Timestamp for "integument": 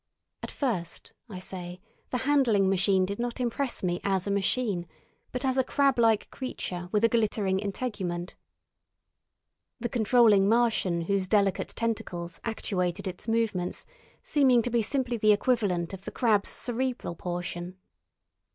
7.59-8.33